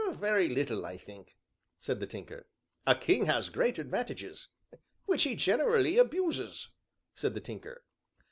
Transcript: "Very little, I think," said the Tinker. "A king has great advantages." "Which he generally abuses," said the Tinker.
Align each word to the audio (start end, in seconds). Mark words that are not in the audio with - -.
"Very 0.13 0.49
little, 0.49 0.83
I 0.83 0.97
think," 0.97 1.37
said 1.79 1.99
the 1.99 2.07
Tinker. 2.07 2.47
"A 2.87 2.95
king 2.95 3.27
has 3.27 3.51
great 3.51 3.77
advantages." 3.77 4.47
"Which 5.05 5.25
he 5.25 5.35
generally 5.35 5.99
abuses," 5.99 6.69
said 7.15 7.35
the 7.35 7.39
Tinker. 7.39 7.83